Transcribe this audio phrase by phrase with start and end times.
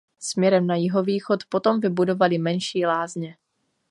[0.19, 3.37] Směrem na jihovýchod potom vybudovali menší lázně.